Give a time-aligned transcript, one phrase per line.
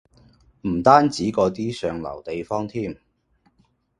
[0.67, 2.99] 唔單止嗰啲上流地方添